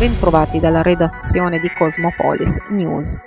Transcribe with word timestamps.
Bentrovati 0.00 0.60
dalla 0.60 0.80
redazione 0.80 1.58
di 1.58 1.68
Cosmopolis 1.76 2.56
News. 2.70 3.18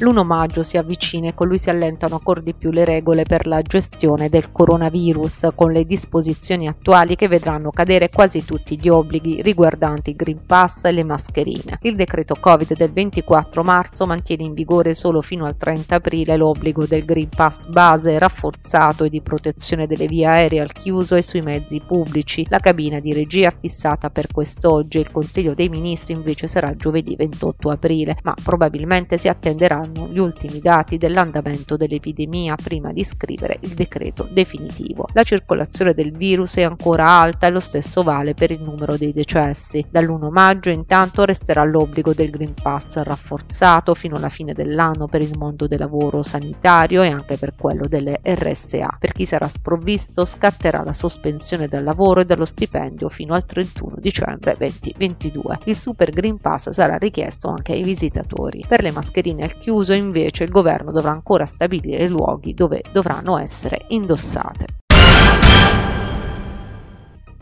L'1 0.00 0.24
maggio 0.24 0.62
si 0.62 0.76
avvicina 0.76 1.26
e 1.26 1.34
con 1.34 1.48
lui 1.48 1.58
si 1.58 1.70
allentano 1.70 2.14
ancora 2.14 2.40
di 2.40 2.54
più 2.54 2.70
le 2.70 2.84
regole 2.84 3.24
per 3.24 3.48
la 3.48 3.60
gestione 3.62 4.28
del 4.28 4.52
coronavirus, 4.52 5.48
con 5.56 5.72
le 5.72 5.84
disposizioni 5.84 6.68
attuali 6.68 7.16
che 7.16 7.26
vedranno 7.26 7.72
cadere 7.72 8.08
quasi 8.08 8.44
tutti 8.44 8.78
gli 8.78 8.88
obblighi 8.88 9.42
riguardanti 9.42 10.10
il 10.10 10.16
Green 10.16 10.46
Pass 10.46 10.84
e 10.84 10.92
le 10.92 11.02
mascherine. 11.02 11.78
Il 11.82 11.96
decreto 11.96 12.36
Covid 12.38 12.76
del 12.76 12.92
24 12.92 13.64
marzo 13.64 14.06
mantiene 14.06 14.44
in 14.44 14.54
vigore 14.54 14.94
solo 14.94 15.20
fino 15.20 15.46
al 15.46 15.56
30 15.56 15.96
aprile 15.96 16.36
l'obbligo 16.36 16.86
del 16.86 17.04
Green 17.04 17.30
Pass 17.30 17.66
base 17.66 18.20
rafforzato 18.20 19.02
e 19.02 19.10
di 19.10 19.20
protezione 19.20 19.88
delle 19.88 20.06
vie 20.06 20.26
aeree 20.26 20.60
al 20.60 20.70
chiuso 20.70 21.16
e 21.16 21.22
sui 21.22 21.42
mezzi 21.42 21.82
pubblici. 21.84 22.46
La 22.50 22.60
cabina 22.60 23.00
di 23.00 23.12
regia 23.12 23.50
fissata 23.50 24.10
per 24.10 24.28
quest'oggi, 24.30 25.00
il 25.00 25.10
Consiglio 25.10 25.54
dei 25.54 25.68
Ministri 25.68 26.14
invece 26.14 26.46
sarà 26.46 26.72
giovedì 26.76 27.16
28 27.16 27.70
aprile, 27.70 28.16
ma 28.22 28.34
probabilmente 28.40 29.18
si 29.18 29.26
attenderà 29.26 29.86
saranno 29.88 30.08
gli 30.08 30.18
ultimi 30.18 30.60
dati 30.60 30.98
dell'andamento 30.98 31.76
dell'epidemia 31.76 32.54
prima 32.56 32.92
di 32.92 33.04
scrivere 33.04 33.58
il 33.60 33.74
decreto 33.74 34.28
definitivo. 34.30 35.06
La 35.12 35.22
circolazione 35.22 35.94
del 35.94 36.12
virus 36.12 36.56
è 36.56 36.62
ancora 36.62 37.08
alta 37.08 37.46
e 37.46 37.50
lo 37.50 37.60
stesso 37.60 38.02
vale 38.02 38.34
per 38.34 38.50
il 38.50 38.60
numero 38.60 38.96
dei 38.96 39.12
decessi. 39.12 39.84
Dall'1 39.88 40.30
maggio 40.30 40.70
intanto 40.70 41.24
resterà 41.24 41.64
l'obbligo 41.64 42.12
del 42.12 42.30
Green 42.30 42.54
Pass 42.54 42.96
rafforzato 42.98 43.94
fino 43.94 44.16
alla 44.16 44.28
fine 44.28 44.52
dell'anno 44.52 45.06
per 45.06 45.22
il 45.22 45.36
mondo 45.36 45.66
del 45.66 45.78
lavoro 45.78 46.22
sanitario 46.22 47.02
e 47.02 47.08
anche 47.08 47.36
per 47.36 47.54
quello 47.56 47.86
delle 47.88 48.20
RSA. 48.22 48.96
Per 48.98 49.12
chi 49.12 49.24
sarà 49.24 49.48
sprovvisto 49.48 50.24
scatterà 50.24 50.82
la 50.82 50.92
sospensione 50.92 51.68
dal 51.68 51.84
lavoro 51.84 52.20
e 52.20 52.24
dallo 52.24 52.44
stipendio 52.44 53.08
fino 53.08 53.34
al 53.34 53.44
31 53.44 53.96
dicembre 53.98 54.56
2022. 54.58 55.60
Il 55.64 55.76
Super 55.76 56.10
Green 56.10 56.38
Pass 56.38 56.70
sarà 56.70 56.96
richiesto 56.96 57.48
anche 57.48 57.72
ai 57.72 57.82
visitatori. 57.82 58.64
Per 58.66 58.82
le 58.82 58.90
mascherine 58.90 59.44
al 59.44 59.56
chiuso 59.56 59.77
chiuso 59.78 59.92
invece 59.92 60.42
il 60.42 60.50
governo 60.50 60.90
dovrà 60.90 61.10
ancora 61.10 61.46
stabilire 61.46 62.04
i 62.04 62.08
luoghi 62.08 62.52
dove 62.52 62.82
dovranno 62.90 63.38
essere 63.38 63.84
indossate. 63.88 64.87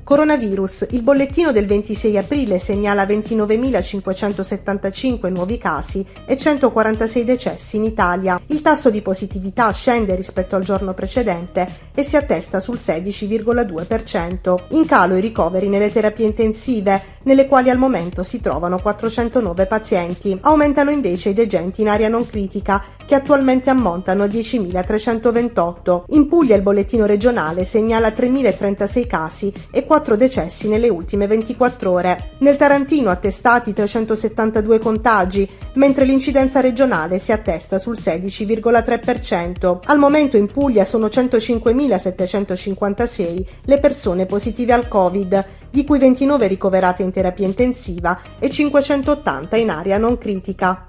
Coronavirus. 0.07 0.87
Il 0.91 1.03
bollettino 1.03 1.51
del 1.51 1.67
26 1.67 2.17
aprile 2.17 2.61
segnala 2.61 3.03
29.575 3.07 5.29
nuovi 5.33 5.59
casi 5.59 6.07
e 6.25 6.37
146 6.37 7.25
decessi 7.25 7.75
in 7.75 7.83
Italia. 7.83 8.41
Il 8.47 8.63
tasso 8.63 8.89
di 8.89 9.03
positività 9.03 9.69
scende 9.73 10.15
rispetto 10.15 10.55
al 10.55 10.63
giorno 10.63 10.95
precedente 10.95 11.67
e 11.93 12.05
si 12.05 12.15
attesta 12.15 12.61
sul 12.61 12.77
16,2%. 12.77 14.77
In 14.77 14.87
calo 14.87 15.17
i 15.17 15.21
ricoveri 15.21 15.69
nelle 15.69 15.91
terapie 15.91 16.27
intensive, 16.27 17.03
nelle 17.25 17.49
quali 17.49 17.71
al 17.71 17.79
momento 17.79 18.23
si 18.23 18.41
trovano 18.41 18.79
409 18.79 19.67
pazienti. 19.67 20.39
Aumentano 20.43 20.93
invece 20.93 21.31
i 21.31 21.35
degenti 21.35 21.81
in 21.81 21.89
area 21.89 22.07
non 22.07 22.25
critica, 22.25 22.81
che 23.05 23.17
attualmente 23.17 23.71
ammontano 23.71 24.23
a 24.23 24.27
10.328. 24.27 26.05
In 26.11 26.29
Puglia 26.29 26.55
il 26.55 26.63
bollettino 26.63 27.07
regionale 27.07 27.65
segnala 27.65 28.11
3.036 28.11 29.07
casi 29.09 29.53
e 29.73 29.85
4 29.85 29.95
4 29.97 30.17
decessi 30.17 30.69
nelle 30.69 30.91
ultime 30.91 31.27
24 31.27 31.91
ore. 31.91 32.33
Nel 32.41 32.57
Tarantino 32.57 33.09
attestati 33.09 33.73
372 33.73 34.79
contagi, 34.79 35.49
mentre 35.75 36.05
l'incidenza 36.05 36.61
regionale 36.61 37.19
si 37.19 37.33
attesta 37.33 37.79
sul 37.79 37.97
16,3%. 37.99 39.79
Al 39.85 39.99
momento 39.99 40.37
in 40.37 40.51
Puglia 40.51 40.85
sono 40.85 41.07
105.756 41.07 43.45
le 43.65 43.81
persone 43.81 44.27
positive 44.27 44.75
al 44.75 44.87
Covid, 44.87 45.49
di 45.71 45.83
cui 45.85 45.99
29 45.99 46.47
ricoverate 46.47 47.03
in 47.03 47.11
terapia 47.11 47.47
intensiva 47.47 48.21
e 48.39 48.51
580 48.51 49.57
in 49.57 49.71
area 49.71 49.97
non 49.97 50.19
critica. 50.19 50.89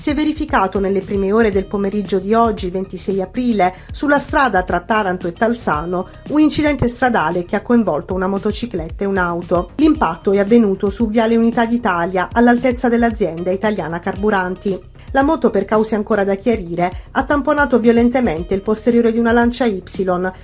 Si 0.00 0.08
è 0.08 0.14
verificato 0.14 0.80
nelle 0.80 1.02
prime 1.02 1.30
ore 1.30 1.50
del 1.50 1.66
pomeriggio 1.66 2.20
di 2.20 2.32
oggi, 2.32 2.70
26 2.70 3.20
aprile, 3.20 3.74
sulla 3.92 4.18
strada 4.18 4.62
tra 4.62 4.80
Taranto 4.80 5.28
e 5.28 5.34
Talsano, 5.34 6.08
un 6.28 6.40
incidente 6.40 6.88
stradale 6.88 7.44
che 7.44 7.56
ha 7.56 7.60
coinvolto 7.60 8.14
una 8.14 8.26
motocicletta 8.26 9.04
e 9.04 9.06
un'auto. 9.06 9.72
L'impatto 9.76 10.32
è 10.32 10.38
avvenuto 10.38 10.88
su 10.88 11.10
Viale 11.10 11.36
Unità 11.36 11.66
d'Italia, 11.66 12.30
all'altezza 12.32 12.88
dell'azienda 12.88 13.50
italiana 13.50 13.98
Carburanti. 13.98 14.80
La 15.12 15.22
moto, 15.22 15.50
per 15.50 15.66
cause 15.66 15.96
ancora 15.96 16.24
da 16.24 16.34
chiarire, 16.34 16.90
ha 17.10 17.24
tamponato 17.24 17.78
violentemente 17.78 18.54
il 18.54 18.62
posteriore 18.62 19.12
di 19.12 19.18
una 19.18 19.32
Lancia 19.32 19.66
Y, 19.66 19.82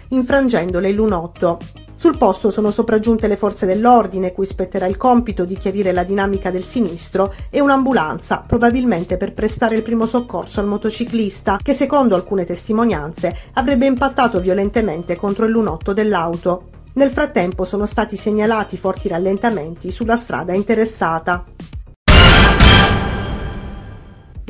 infrangendole 0.08 0.90
il 0.90 0.94
lunotto. 0.94 1.58
Sul 1.98 2.18
posto 2.18 2.50
sono 2.50 2.70
sopraggiunte 2.70 3.26
le 3.26 3.38
forze 3.38 3.64
dell'ordine, 3.64 4.32
cui 4.32 4.44
spetterà 4.44 4.84
il 4.84 4.98
compito 4.98 5.46
di 5.46 5.56
chiarire 5.56 5.92
la 5.92 6.04
dinamica 6.04 6.50
del 6.50 6.62
sinistro, 6.62 7.32
e 7.48 7.58
un'ambulanza, 7.60 8.44
probabilmente 8.46 9.16
per 9.16 9.32
prestare 9.32 9.76
il 9.76 9.82
primo 9.82 10.04
soccorso 10.04 10.60
al 10.60 10.66
motociclista, 10.66 11.58
che 11.62 11.72
secondo 11.72 12.14
alcune 12.14 12.44
testimonianze 12.44 13.34
avrebbe 13.54 13.86
impattato 13.86 14.40
violentemente 14.40 15.16
contro 15.16 15.46
il 15.46 15.52
lunotto 15.52 15.94
dell'auto. 15.94 16.68
Nel 16.96 17.10
frattempo 17.10 17.64
sono 17.64 17.86
stati 17.86 18.16
segnalati 18.16 18.76
forti 18.76 19.08
rallentamenti 19.08 19.90
sulla 19.90 20.16
strada 20.16 20.52
interessata. 20.52 21.44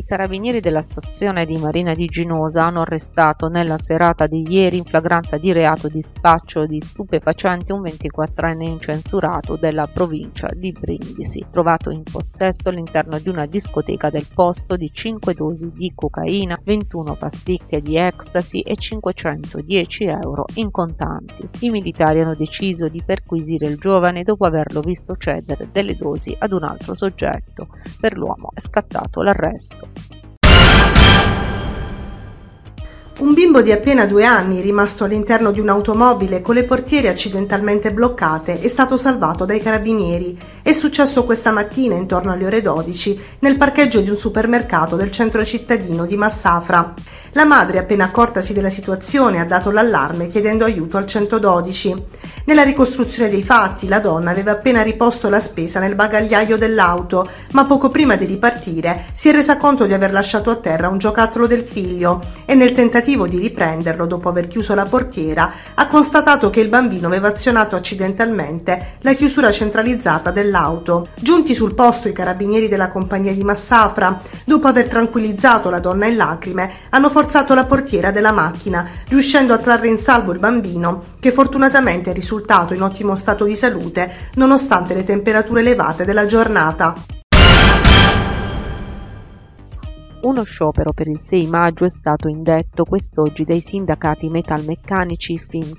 Carabinieri 0.07 0.61
della 0.61 0.83
stazione 0.83 1.45
di 1.45 1.59
Marina 1.59 1.93
di 1.93 2.07
Ginosa 2.07 2.63
hanno 2.63 2.83
arrestato 2.83 3.49
nella 3.49 3.77
serata 3.77 4.29
di 4.29 4.47
ieri 4.49 4.77
in 4.77 4.85
flagranza 4.85 5.37
di 5.37 5.51
reato 5.51 5.89
di 5.89 6.01
spaccio 6.01 6.65
di 6.65 6.81
stupefacenti 6.81 7.73
un 7.73 7.83
24enne 7.83 8.63
incensurato 8.63 9.57
della 9.57 9.89
provincia 9.89 10.49
di 10.55 10.71
Brindisi, 10.71 11.45
trovato 11.51 11.91
in 11.91 12.05
possesso 12.05 12.69
all'interno 12.69 13.19
di 13.19 13.29
una 13.29 13.47
discoteca 13.47 14.09
del 14.09 14.29
posto 14.33 14.77
di 14.77 14.93
5 14.93 15.35
dosi 15.35 15.73
di 15.73 15.91
cocaina, 15.93 16.57
21 16.63 17.17
pasticche 17.17 17.81
di 17.81 17.97
ecstasy 17.97 18.61
e 18.61 18.77
510 18.77 20.05
euro 20.05 20.45
in 20.55 20.71
contanti. 20.71 21.49
I 21.63 21.71
militari 21.71 22.21
hanno 22.21 22.37
deciso 22.37 22.87
di 22.87 23.03
perquisire 23.05 23.67
il 23.67 23.75
giovane 23.77 24.23
dopo 24.23 24.47
averlo 24.47 24.83
visto 24.83 25.17
cedere 25.17 25.69
delle 25.73 25.97
dosi 25.97 26.33
ad 26.39 26.53
un 26.53 26.63
altro 26.63 26.95
soggetto. 26.95 27.71
Per 27.99 28.17
l'uomo 28.17 28.51
è 28.55 28.61
scattato 28.61 29.21
l'arresto. 29.23 29.96
Bimbo 33.57 33.63
di 33.63 33.73
appena 33.73 34.05
due 34.05 34.25
anni, 34.25 34.61
rimasto 34.61 35.05
all'interno 35.05 35.51
di 35.51 35.61
un'automobile 35.61 36.43
con 36.43 36.55
le 36.55 36.65
portiere 36.65 37.09
accidentalmente 37.09 37.91
bloccate, 37.91 38.61
è 38.61 38.69
stato 38.69 38.99
salvato 38.99 39.47
dai 39.47 39.61
carabinieri. 39.61 40.39
È 40.61 40.73
successo 40.73 41.25
questa 41.25 41.53
mattina, 41.53 41.95
intorno 41.95 42.33
alle 42.33 42.45
ore 42.45 42.61
12, 42.61 43.19
nel 43.39 43.57
parcheggio 43.57 44.01
di 44.01 44.11
un 44.11 44.17
supermercato 44.17 44.97
del 44.97 45.11
centro 45.11 45.43
cittadino 45.43 46.05
di 46.05 46.17
Massafra. 46.17 46.93
La 47.37 47.45
madre, 47.45 47.79
appena 47.79 48.05
accortasi 48.05 48.55
della 48.55 48.71
situazione, 48.71 49.41
ha 49.41 49.45
dato 49.45 49.71
l'allarme 49.71 50.27
chiedendo 50.27 50.65
aiuto 50.65 50.97
al 50.97 51.05
112. 51.05 52.05
Nella 52.47 52.63
ricostruzione 52.63 53.29
dei 53.29 53.43
fatti, 53.43 53.89
la 53.89 53.99
donna 53.99 54.31
aveva 54.31 54.53
appena 54.53 54.81
riposto 54.81 55.29
la 55.29 55.39
spesa 55.39 55.79
nel 55.79 55.95
bagagliaio 55.95 56.57
dell'auto, 56.57 57.29
ma 57.51 57.67
poco 57.67 57.91
prima 57.91 58.17
di 58.17 58.25
ripartire 58.25 59.09
si 59.13 59.29
è 59.29 59.33
resa 59.33 59.59
conto 59.59 59.85
di 59.85 59.93
aver 59.93 60.13
lasciato 60.13 60.49
a 60.49 60.57
terra 60.57 60.89
un 60.89 60.97
giocattolo 60.97 61.47
del 61.47 61.65
figlio 61.65 62.23
e 62.47 62.55
nel 62.55 62.73
tentativo 62.73 63.29
di 63.29 63.37
riprenderlo 63.37 64.07
dopo 64.07 64.31
aver 64.31 64.47
chiuso 64.47 64.75
la 64.75 64.87
portiera 64.87 65.53
ha 65.75 65.89
constatato 65.89 66.49
che 66.49 66.61
il 66.61 66.71
bambino 66.71 67.07
aveva 67.07 67.29
azionato 67.29 67.77
accidentalmente 67.77 68.97
la 69.01 69.13
chiusura 69.13 69.51
centralizzata 69.51 70.31
dell'auto. 70.31 71.09
Giunti 71.17 71.53
sul 71.53 71.75
posto 71.75 72.09
i 72.09 72.13
carabinieri 72.13 72.69
della 72.69 72.89
compagnia 72.89 73.35
di 73.35 73.45
Massafra, 73.45 74.23
dopo 74.47 74.69
aver 74.69 74.89
tranquillizzato 74.89 75.69
la 75.69 75.81
donna 75.81 76.07
in 76.07 76.17
lacrime, 76.17 76.73
hanno 76.89 77.11
forzato 77.11 77.25
forzato 77.27 77.55
la 77.55 77.65
portiera 77.65 78.13
della 78.13 78.31
macchina, 78.31 78.89
riuscendo 79.09 79.53
a 79.53 79.59
trarre 79.59 79.89
in 79.89 79.99
salvo 79.99 80.31
il 80.31 80.39
bambino, 80.39 81.17
che 81.19 81.33
fortunatamente 81.33 82.13
è 82.13 82.15
risultato 82.15 82.73
in 82.73 82.83
ottimo 82.83 83.17
stato 83.17 83.45
di 83.45 83.57
salute 83.57 84.31
nonostante 84.35 84.95
le 84.95 85.03
temperature 85.03 85.59
elevate 85.59 86.05
della 86.05 86.25
giornata. 86.25 86.95
Uno 90.27 90.43
sciopero 90.43 90.93
per 90.93 91.07
il 91.07 91.21
6 91.21 91.47
maggio 91.47 91.85
è 91.85 91.89
stato 91.89 92.27
indetto 92.27 92.83
quest'oggi 92.83 93.45
dai 93.45 93.61
sindacati 93.61 94.29
metalmeccanici 94.29 95.39
FIM, 95.39 95.75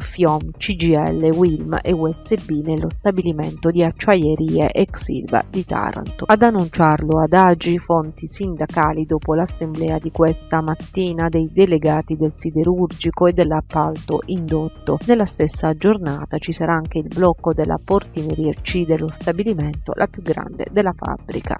FIOM, 0.00 0.50
CGL, 0.58 1.30
WILM 1.32 1.78
e 1.80 1.92
USB 1.92 2.64
nello 2.64 2.90
stabilimento 2.90 3.70
di 3.70 3.84
acciaierie 3.84 4.72
Exilva 4.72 5.44
di 5.48 5.64
Taranto. 5.64 6.24
Ad 6.26 6.42
annunciarlo 6.42 7.20
ad 7.20 7.32
agi 7.32 7.78
fonti 7.78 8.26
sindacali 8.26 9.06
dopo 9.06 9.34
l'assemblea 9.34 10.00
di 10.00 10.10
questa 10.10 10.60
mattina 10.60 11.28
dei 11.28 11.48
delegati 11.52 12.16
del 12.16 12.32
siderurgico 12.34 13.28
e 13.28 13.34
dell'appalto 13.34 14.22
indotto. 14.26 14.98
Nella 15.06 15.26
stessa 15.26 15.74
giornata 15.74 16.38
ci 16.38 16.50
sarà 16.50 16.74
anche 16.74 16.98
il 16.98 17.06
blocco 17.06 17.52
della 17.52 17.78
portineria 17.82 18.52
C 18.60 18.84
dello 18.84 19.10
stabilimento, 19.10 19.92
la 19.94 20.08
più 20.08 20.22
grande 20.22 20.66
della 20.72 20.92
fabbrica. 20.92 21.56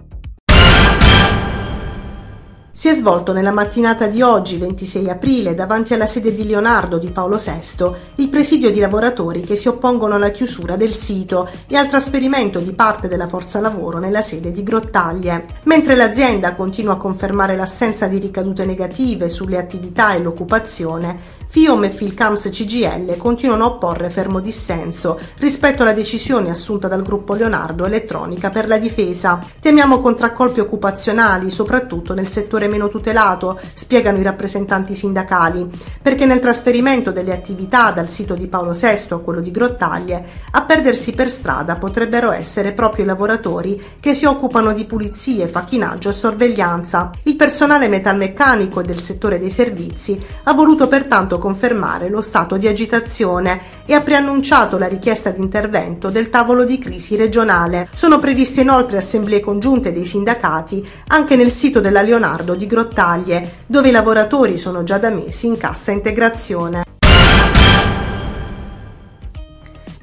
Si 2.79 2.89
è 2.89 2.95
svolto 2.95 3.33
nella 3.33 3.53
mattinata 3.53 4.07
di 4.07 4.21
oggi, 4.21 4.59
26 4.59 5.09
aprile, 5.09 5.55
davanti 5.55 5.95
alla 5.95 6.05
sede 6.05 6.35
di 6.35 6.47
Leonardo 6.47 6.99
di 6.99 7.11
Paolo 7.11 7.39
VI, 7.39 7.91
il 8.17 8.29
presidio 8.29 8.71
di 8.71 8.81
lavoratori 8.81 9.41
che 9.41 9.57
si 9.57 9.67
oppongono 9.67 10.17
alla 10.17 10.29
chiusura 10.29 10.77
del 10.77 10.93
sito 10.93 11.49
e 11.69 11.77
al 11.79 11.89
trasferimento 11.89 12.59
di 12.59 12.75
parte 12.75 13.09
della 13.09 13.29
forza 13.29 13.61
lavoro 13.61 13.99
nella 13.99 14.21
sede 14.21 14.53
di 14.53 14.63
Grottaglie. 14.63 15.47
Mentre 15.63 15.95
l'azienda 15.95 16.53
continua 16.53 16.93
a 16.93 16.99
confermare 16.99 17.57
l'assenza 17.57 18.09
di 18.09 18.19
ricadute 18.19 18.67
negative 18.67 19.31
sulle 19.31 19.57
attività 19.57 20.13
e 20.13 20.21
l'occupazione, 20.21 21.19
FIOM 21.49 21.85
e 21.85 21.91
Filcams 21.91 22.51
CGL 22.51 23.17
continuano 23.17 23.65
a 23.65 23.69
opporre 23.69 24.11
fermo 24.11 24.41
dissenso 24.41 25.19
rispetto 25.39 25.81
alla 25.81 25.95
decisione 25.95 26.51
assunta 26.51 26.89
dal 26.89 27.01
gruppo 27.01 27.33
Leonardo 27.33 27.87
Elettronica 27.87 28.51
per 28.51 28.69
la 28.69 28.77
difesa. 28.77 29.39
Temiamo 29.61 30.03
contraccolpi 30.03 30.61
occupazionali, 30.61 31.51
soprattutto 31.51 32.13
nel 32.13 32.29
settore 32.29 32.65
settore 32.67 32.69
meno 32.69 32.89
tutelato, 32.89 33.59
spiegano 33.75 34.19
i 34.19 34.23
rappresentanti 34.23 34.95
sindacali, 34.95 35.69
perché 36.03 36.27
nel 36.27 36.41
trasferimento 36.41 37.13
delle 37.13 37.33
attività 37.33 37.91
dal 37.91 38.11
sito 38.11 38.35
di 38.35 38.47
Paolo 38.47 38.73
VI 38.73 39.07
a 39.11 39.19
quello 39.19 39.41
di 39.41 39.51
Grottaglie, 39.51 40.25
a 40.51 40.63
perdersi 40.63 41.13
per 41.13 41.31
strada 41.31 41.77
potrebbero 41.77 42.33
essere 42.33 42.73
proprio 42.73 43.05
i 43.05 43.07
lavoratori 43.07 43.81
che 44.01 44.15
si 44.15 44.25
occupano 44.25 44.73
di 44.73 44.85
pulizie, 44.85 45.49
facchinaggio 45.49 46.09
e 46.09 46.13
sorveglianza. 46.13 47.11
Il 47.25 47.37
personale 47.37 47.89
metalmeccanico 47.89 48.83
del 48.83 49.01
settore 49.01 49.39
dei 49.39 49.51
servizi 49.51 50.21
ha 50.45 50.53
voluto 50.53 50.89
pertanto 50.89 51.39
confermare 51.39 52.09
lo 52.09 52.21
stato 52.21 52.57
di 52.57 52.67
agitazione 52.67 53.85
e 53.87 53.95
ha 53.95 54.01
preannunciato 54.01 54.79
la 54.79 54.89
richiesta 54.89 55.31
di 55.31 55.41
intervento 55.41 56.11
del 56.11 56.31
tavolo 56.31 56.65
di 56.65 56.79
crisi 56.79 57.17
regionale. 57.17 57.89
Sono 57.95 58.19
previste 58.19 58.63
inoltre 58.63 58.99
assemblee 58.99 59.41
congiunte 59.41 59.93
dei 59.93 60.05
sindacati 60.05 60.87
anche 61.09 61.37
nel 61.37 61.53
sito 61.53 61.81
della 61.81 62.03
Leonardo 62.03 62.56
di 62.57 62.67
Grottaglie, 62.67 63.49
dove 63.67 63.89
i 63.89 63.93
lavoratori 63.93 64.59
sono 64.59 64.83
già 64.83 64.99
da 64.99 65.11
mesi 65.11 65.47
in 65.47 65.57
cassa 65.57 65.93
integrazione. 65.93 66.85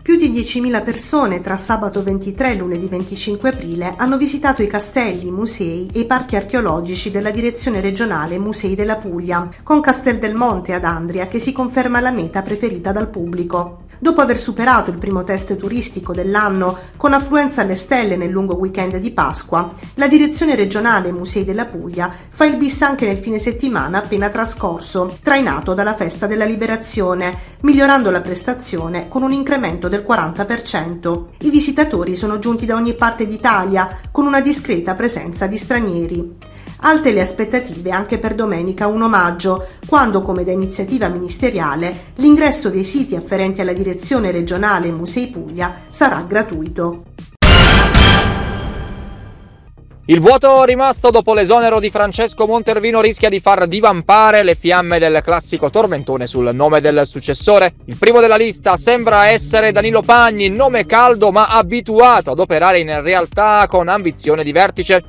Più 0.04 0.18
di 0.18 0.32
10.000 0.32 0.84
persone 0.84 1.40
tra 1.40 1.56
sabato 1.56 2.04
23 2.04 2.52
e 2.52 2.56
lunedì 2.56 2.90
25 2.90 3.50
aprile 3.50 3.94
hanno 3.98 4.18
visitato 4.18 4.62
i 4.62 4.68
castelli, 4.68 5.28
i 5.28 5.32
musei 5.32 5.90
e 5.94 6.02
i 6.02 6.06
parchi 6.06 6.36
archeologici 6.36 7.10
della 7.10 7.32
Direzione 7.32 7.80
regionale 7.80 8.38
Musei 8.38 8.76
della 8.76 8.98
Puglia, 8.98 9.48
con 9.64 9.80
Castel 9.80 10.20
del 10.20 10.36
Monte 10.36 10.74
ad 10.74 10.84
Andria 10.84 11.28
che 11.28 11.40
si 11.40 11.54
conferma 11.54 12.02
la 12.02 12.12
meta 12.12 12.42
preferita 12.42 12.92
dal 12.92 13.10
pubblico. 13.10 13.83
Dopo 14.04 14.20
aver 14.20 14.38
superato 14.38 14.92
il 14.92 14.98
primo 14.98 15.24
test 15.24 15.56
turistico 15.56 16.12
dell'anno 16.12 16.78
con 16.98 17.14
affluenza 17.14 17.62
alle 17.62 17.78
stelle 17.78 18.18
nel 18.18 18.32
lungo 18.32 18.58
weekend 18.58 18.98
di 18.98 19.12
Pasqua, 19.12 19.74
la 19.94 20.10
Direzione 20.10 20.56
regionale 20.56 21.14
Musei 21.14 21.46
della 21.46 21.68
Puglia 21.68 22.14
fa 22.30 22.44
il 22.44 22.58
bis 22.58 22.82
anche 22.82 23.08
nel 23.08 23.20
fine 23.20 23.40
settimana 23.40 24.00
appena 24.00 24.28
trascorso, 24.28 25.18
trainato 25.24 25.74
dalla 25.74 25.96
Festa 25.96 26.28
della 26.28 26.44
Liberazione, 26.44 27.34
migliorando 27.62 28.12
la 28.12 28.20
prestazione 28.20 29.08
con 29.08 29.24
un 29.24 29.32
incremento 29.32 29.88
del 29.88 30.04
40%. 30.06 31.26
I 31.38 31.50
visitatori 31.50 32.18
sono 32.18 32.40
giunti 32.40 32.66
da 32.66 32.76
ogni 32.76 32.96
parte 32.96 33.26
d'Italia 33.26 34.02
con 34.12 34.26
una 34.26 34.42
discreta 34.42 34.96
presenza 34.96 35.48
di 35.48 35.58
stranieri. 35.58 36.36
Alte 36.86 37.14
le 37.14 37.22
aspettative 37.22 37.92
anche 37.92 38.18
per 38.18 38.36
domenica 38.36 38.88
1 38.88 39.08
maggio, 39.08 39.68
quando, 39.88 40.22
come 40.22 40.44
da 40.44 40.52
iniziativa 40.52 41.08
ministeriale, 41.08 41.96
l'ingresso 42.16 42.70
dei 42.70 42.84
siti 42.84 43.16
afferenti 43.16 43.62
alla 43.62 43.72
direzione 43.72 44.32
regionale 44.32 44.92
Musei 44.92 45.28
Puglia 45.28 45.84
sarà 45.90 46.22
gratuito. 46.28 47.04
Il 50.08 50.20
vuoto 50.20 50.66
rimasto 50.66 51.10
dopo 51.10 51.34
l'esonero 51.34 51.80
di 51.80 51.90
Francesco 51.90 52.46
Montervino 52.46 53.00
rischia 53.00 53.30
di 53.30 53.40
far 53.40 53.66
divampare 53.68 54.44
le 54.44 54.56
fiamme 54.56 55.00
del 55.00 55.22
classico 55.24 55.70
tormentone 55.70 56.28
sul 56.28 56.54
nome 56.54 56.82
del 56.82 57.04
successore. 57.06 57.76
Il 57.86 57.96
primo 57.98 58.20
della 58.20 58.36
lista 58.36 58.76
sembra 58.76 59.28
essere 59.28 59.72
Danilo 59.72 60.02
Pagni, 60.02 60.50
nome 60.50 60.86
caldo 60.86 61.32
ma 61.32 61.48
abituato 61.48 62.32
ad 62.32 62.40
operare 62.40 62.80
in 62.80 63.02
realtà 63.02 63.66
con 63.70 63.88
ambizione 63.88 64.44
di 64.44 64.52
vertice. 64.52 65.02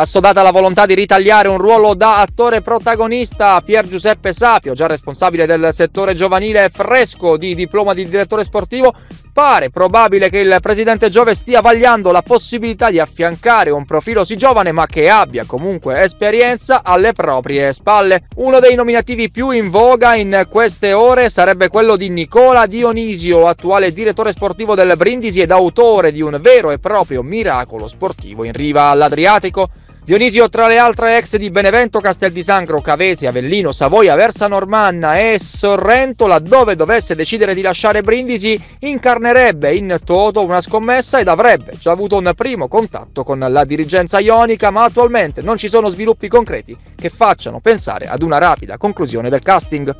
Assodata 0.00 0.42
la 0.42 0.52
volontà 0.52 0.86
di 0.86 0.94
ritagliare 0.94 1.48
un 1.48 1.58
ruolo 1.58 1.92
da 1.92 2.20
attore 2.20 2.60
protagonista, 2.60 3.60
Pier 3.62 3.84
Giuseppe 3.84 4.32
Sapio, 4.32 4.72
già 4.72 4.86
responsabile 4.86 5.44
del 5.44 5.70
settore 5.72 6.14
giovanile 6.14 6.70
fresco 6.72 7.36
di 7.36 7.56
diploma 7.56 7.94
di 7.94 8.04
direttore 8.04 8.44
sportivo, 8.44 8.94
pare 9.32 9.70
probabile 9.70 10.30
che 10.30 10.38
il 10.38 10.56
presidente 10.62 11.08
Giove 11.08 11.34
stia 11.34 11.60
vagliando 11.60 12.12
la 12.12 12.22
possibilità 12.22 12.90
di 12.90 13.00
affiancare 13.00 13.70
un 13.70 13.84
profilo 13.84 14.22
sì 14.22 14.36
giovane 14.36 14.70
ma 14.70 14.86
che 14.86 15.10
abbia 15.10 15.44
comunque 15.44 16.00
esperienza 16.00 16.82
alle 16.84 17.12
proprie 17.12 17.72
spalle. 17.72 18.28
Uno 18.36 18.60
dei 18.60 18.76
nominativi 18.76 19.32
più 19.32 19.50
in 19.50 19.68
voga 19.68 20.14
in 20.14 20.46
queste 20.48 20.92
ore 20.92 21.28
sarebbe 21.28 21.66
quello 21.66 21.96
di 21.96 22.08
Nicola 22.08 22.66
Dionisio, 22.66 23.48
attuale 23.48 23.90
direttore 23.90 24.30
sportivo 24.30 24.76
del 24.76 24.94
Brindisi 24.96 25.40
ed 25.40 25.50
autore 25.50 26.12
di 26.12 26.22
un 26.22 26.38
vero 26.40 26.70
e 26.70 26.78
proprio 26.78 27.24
miracolo 27.24 27.88
sportivo 27.88 28.44
in 28.44 28.52
riva 28.52 28.90
all'Adriatico. 28.90 29.70
Dionisio 30.08 30.48
tra 30.48 30.66
le 30.68 30.78
altre 30.78 31.18
ex 31.18 31.36
di 31.36 31.50
Benevento, 31.50 32.00
Castel 32.00 32.32
di 32.32 32.42
Sangro, 32.42 32.80
Cavesi, 32.80 33.26
Avellino, 33.26 33.72
Savoia, 33.72 34.14
Versa 34.14 34.48
Normanna 34.48 35.18
e 35.18 35.38
Sorrento, 35.38 36.26
laddove 36.26 36.76
dovesse 36.76 37.14
decidere 37.14 37.52
di 37.52 37.60
lasciare 37.60 38.00
Brindisi, 38.00 38.58
incarnerebbe 38.78 39.74
in 39.74 39.98
toto 40.02 40.42
una 40.42 40.62
scommessa 40.62 41.18
ed 41.18 41.28
avrebbe 41.28 41.72
già 41.78 41.90
avuto 41.90 42.16
un 42.16 42.32
primo 42.34 42.68
contatto 42.68 43.22
con 43.22 43.38
la 43.38 43.64
dirigenza 43.66 44.18
ionica, 44.18 44.70
ma 44.70 44.84
attualmente 44.84 45.42
non 45.42 45.58
ci 45.58 45.68
sono 45.68 45.88
sviluppi 45.88 46.28
concreti 46.28 46.74
che 46.96 47.10
facciano 47.10 47.60
pensare 47.60 48.06
ad 48.06 48.22
una 48.22 48.38
rapida 48.38 48.78
conclusione 48.78 49.28
del 49.28 49.42
casting. 49.42 49.94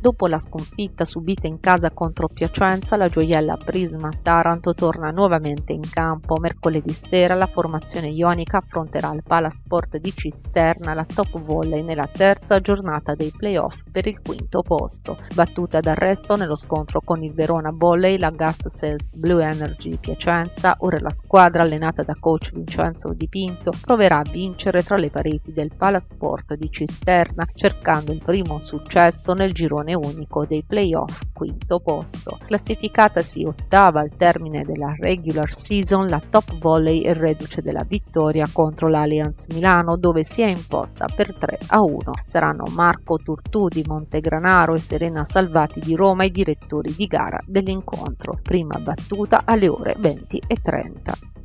Dopo 0.00 0.28
la 0.28 0.38
sconfitta 0.38 1.04
subita 1.04 1.48
in 1.48 1.58
casa 1.58 1.90
contro 1.90 2.28
Piacenza, 2.28 2.96
la 2.96 3.08
gioiella 3.08 3.56
Prisma 3.56 4.10
Taranto 4.22 4.72
torna 4.72 5.10
nuovamente 5.10 5.72
in 5.72 5.82
campo. 5.90 6.36
Mercoledì 6.38 6.92
sera 6.92 7.34
la 7.34 7.48
formazione 7.48 8.06
ionica 8.08 8.58
affronterà 8.58 9.12
il 9.12 9.24
Palasport 9.26 9.96
di 9.96 10.12
Cisterna 10.12 10.94
la 10.94 11.04
top 11.04 11.40
volley 11.40 11.82
nella 11.82 12.06
terza 12.06 12.60
giornata 12.60 13.16
dei 13.16 13.32
playoff 13.36 13.76
per 13.90 14.06
il 14.06 14.20
quinto 14.22 14.62
posto. 14.62 15.18
Battuta 15.34 15.80
d'arresto 15.80 16.36
nello 16.36 16.56
scontro 16.56 17.00
con 17.00 17.22
il 17.24 17.32
Verona 17.32 17.72
Volley, 17.74 18.18
la 18.18 18.30
Gas 18.30 18.68
Sales 18.68 19.14
Blue 19.14 19.42
Energy 19.42 19.98
Piacenza, 19.98 20.76
ora 20.80 20.98
la 21.00 21.10
squadra 21.10 21.62
allenata 21.62 22.04
da 22.04 22.16
coach 22.18 22.52
Vincenzo 22.52 23.12
Di 23.12 23.28
Pinto, 23.28 23.72
proverà 23.80 24.18
a 24.18 24.30
vincere 24.30 24.84
tra 24.84 24.96
le 24.96 25.10
pareti 25.10 25.52
del 25.52 25.72
Palasport 25.76 26.54
di 26.54 26.70
Cisterna, 26.70 27.44
cercando 27.52 28.12
il 28.12 28.22
primo 28.22 28.60
successo 28.60 29.32
nel 29.32 29.52
girone 29.52 29.87
girone 29.88 29.94
unico 29.94 30.44
dei 30.44 30.62
playoff 30.62 31.22
quinto 31.32 31.80
posto. 31.80 32.38
Classificatasi 32.44 33.44
ottava 33.44 34.00
al 34.00 34.10
termine 34.16 34.64
della 34.64 34.94
regular 34.98 35.52
season, 35.52 36.08
la 36.08 36.20
top 36.28 36.58
volley 36.58 37.02
è 37.02 37.14
reduce 37.14 37.62
della 37.62 37.84
vittoria 37.86 38.46
contro 38.52 38.88
l'Allianz 38.88 39.46
Milano 39.48 39.96
dove 39.96 40.24
si 40.24 40.42
è 40.42 40.46
imposta 40.46 41.06
per 41.14 41.36
3 41.36 41.58
a 41.68 41.80
1. 41.80 41.98
Saranno 42.26 42.64
Marco 42.74 43.18
Turtù 43.18 43.68
di 43.68 43.84
Montegranaro 43.86 44.74
e 44.74 44.78
Serena 44.78 45.26
Salvati 45.28 45.80
di 45.80 45.94
Roma 45.94 46.24
i 46.24 46.30
direttori 46.30 46.94
di 46.94 47.06
gara 47.06 47.40
dell'incontro. 47.46 48.38
Prima 48.42 48.78
battuta 48.78 49.42
alle 49.44 49.68
ore 49.68 49.94
20 49.98 50.42
e 50.46 50.56
30. 50.62 51.37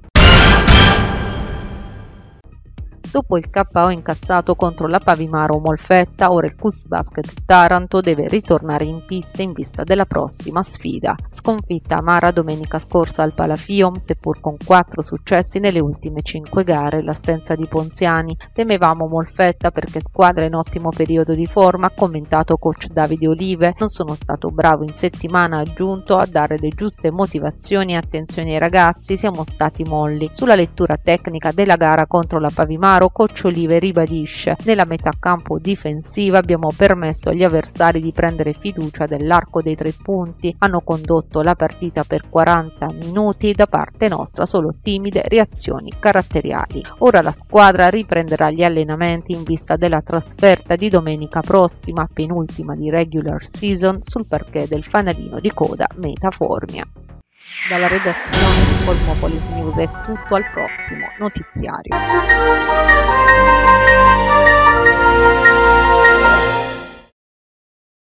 Dopo 3.14 3.38
il 3.38 3.52
KO 3.52 3.90
incassato 3.90 4.56
contro 4.56 4.88
la 4.88 4.98
Pavimaro 4.98 5.60
Molfetta, 5.60 6.32
ora 6.32 6.48
il 6.48 6.56
Cus 6.56 6.88
Basket 6.88 7.46
Taranto 7.46 8.02
deve 8.02 8.28
ritornare 8.28 8.86
in 8.86 9.04
pista 9.06 9.44
in 9.44 9.52
vista 9.52 9.84
della 9.84 10.06
prossima 10.06 10.64
sfida. 10.64 11.14
Sconfitta 11.30 11.98
amara 11.98 12.32
domenica 12.32 12.80
scorsa 12.80 13.22
al 13.22 13.36
Palafiom, 13.36 14.00
seppur 14.00 14.40
con 14.40 14.56
quattro 14.66 15.04
successi 15.04 15.60
nelle 15.60 15.80
ultime 15.80 16.24
cinque 16.24 16.64
gare, 16.64 17.04
l'assenza 17.04 17.54
di 17.54 17.68
Ponziani. 17.68 18.36
Temevamo 18.52 19.06
Molfetta 19.06 19.70
perché 19.70 20.02
squadra 20.02 20.46
in 20.46 20.56
ottimo 20.56 20.90
periodo 20.90 21.36
di 21.36 21.46
forma, 21.46 21.86
ha 21.86 21.94
commentato 21.96 22.58
coach 22.58 22.88
Davide 22.88 23.28
Olive. 23.28 23.76
Non 23.78 23.90
sono 23.90 24.16
stato 24.16 24.50
bravo 24.50 24.86
in 24.86 24.94
settimana, 24.94 25.60
aggiunto, 25.60 26.16
a 26.16 26.26
dare 26.26 26.58
le 26.58 26.70
giuste 26.70 27.12
motivazioni 27.12 27.94
e 27.94 27.98
attenzioni 27.98 28.54
ai 28.54 28.60
ragazzi, 28.60 29.18
siamo 29.18 29.44
stati 29.44 29.84
molli. 29.84 30.30
Sulla 30.32 30.56
lettura 30.56 30.98
tecnica 30.98 31.52
della 31.52 31.76
gara 31.76 32.08
contro 32.08 32.40
la 32.40 32.50
Pavimaro, 32.52 33.02
Gennaro 33.04 33.10
Cocciolive 33.10 33.80
ribadisce 33.80 34.56
nella 34.66 34.86
metà 34.86 35.12
campo 35.20 35.58
difensiva 35.60 36.38
abbiamo 36.38 36.70
permesso 36.76 37.30
agli 37.30 37.44
avversari 37.44 38.00
di 38.00 38.14
prendere 38.14 38.54
fiducia 38.54 39.06
dell'arco 39.06 39.62
dei 39.62 39.76
tre 39.76 39.94
punti, 40.02 40.56
hanno 40.60 40.82
condotto 40.82 41.42
la 41.42 41.56
partita 41.56 42.04
per 42.04 42.30
40 42.30 42.88
minuti 42.94 43.52
da 43.52 43.66
parte 43.66 44.08
nostra 44.08 44.46
solo 44.46 44.76
timide 44.82 45.24
reazioni 45.26 45.92
caratteriali. 46.00 46.82
Ora 47.00 47.22
la 47.22 47.34
squadra 47.36 47.90
riprenderà 47.90 48.50
gli 48.52 48.64
allenamenti 48.64 49.34
in 49.34 49.44
vista 49.44 49.76
della 49.76 50.02
trasferta 50.02 50.76
di 50.76 50.88
domenica 50.90 51.42
prossima, 51.42 52.08
penultima 52.12 52.76
di 52.76 52.90
regular 52.90 53.44
season, 53.46 54.00
sul 54.02 54.28
parquet 54.28 54.68
del 54.68 54.84
fanalino 54.84 55.40
di 55.40 55.52
coda 55.52 55.88
Metaformia. 55.96 56.86
Dalla 57.70 57.88
redazione 57.88 58.66
di 58.66 58.86
Cosmopolis 58.86 59.44
News 59.44 59.78
è 59.78 59.86
tutto 60.06 60.36
al 60.36 60.50
prossimo 60.52 61.08
notiziario. 61.18 61.96